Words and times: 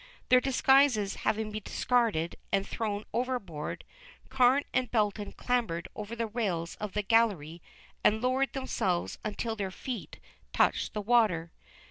Their 0.29 0.41
disguises 0.41 1.13
having 1.27 1.51
been 1.51 1.61
discarded 1.63 2.35
and 2.51 2.67
thrown 2.67 3.05
overboard, 3.13 3.83
Carne 4.29 4.63
and 4.73 4.89
Belton 4.89 5.31
clambered 5.33 5.87
over 5.95 6.15
the 6.15 6.25
rails 6.25 6.73
of 6.77 6.93
the 6.93 7.03
gallery 7.03 7.61
and 8.03 8.19
lowered 8.19 8.53
themselves 8.53 9.19
until 9.23 9.55
their 9.55 9.69
feet 9.69 10.19
touched 10.53 10.93
the 10.95 11.01
water. 11.03 11.51